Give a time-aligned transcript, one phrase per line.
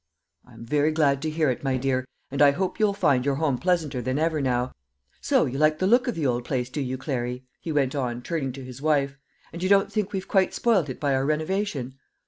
[0.47, 3.59] "I'm very glad to hear it, my dear, and I hope you'll find your home
[3.59, 4.71] pleasanter than ever now.
[5.21, 8.23] So you like the look of the old place, do you, Clary?" he went on,
[8.23, 9.19] turning to his wife;
[9.53, 11.99] "and you don't think we've quite spoilt it by our renovation?"